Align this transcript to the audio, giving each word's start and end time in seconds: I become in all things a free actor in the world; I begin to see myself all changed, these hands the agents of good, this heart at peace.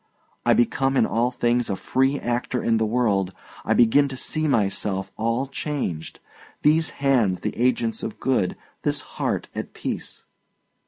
I 0.47 0.53
become 0.55 0.97
in 0.97 1.05
all 1.05 1.29
things 1.29 1.69
a 1.69 1.75
free 1.75 2.19
actor 2.19 2.63
in 2.63 2.77
the 2.77 2.87
world; 2.87 3.33
I 3.63 3.75
begin 3.75 4.07
to 4.07 4.17
see 4.17 4.47
myself 4.47 5.11
all 5.15 5.45
changed, 5.45 6.19
these 6.63 6.89
hands 7.05 7.41
the 7.41 7.55
agents 7.55 8.01
of 8.01 8.19
good, 8.19 8.57
this 8.81 9.01
heart 9.01 9.47
at 9.53 9.75
peace. 9.75 10.23